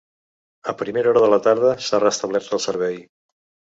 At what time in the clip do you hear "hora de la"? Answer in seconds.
1.13-1.41